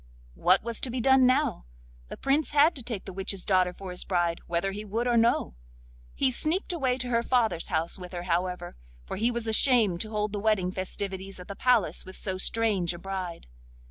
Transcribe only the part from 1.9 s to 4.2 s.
The Prince had to take the witch's daughter for his